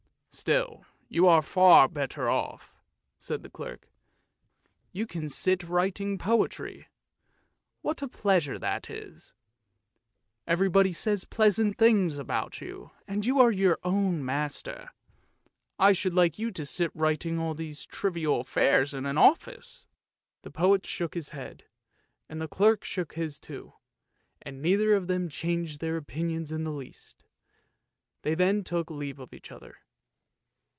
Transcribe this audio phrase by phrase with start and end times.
[0.33, 2.73] "Still you are far better off!"
[3.27, 3.89] said the clerk;
[4.93, 6.87] "you can sit writing poetry,
[7.81, 9.33] what a pleasure that is.
[10.47, 14.91] Everybody says pleasant things to you, and you are your own master.
[15.77, 19.85] I should like you to sit writing about all these trivial affairs in an office!"
[20.43, 21.65] The poet shook his head,
[22.29, 23.73] the clerk shook his too,
[24.41, 27.25] and neither of them changed their opinions in the least.
[28.21, 29.75] They then took leave of each other.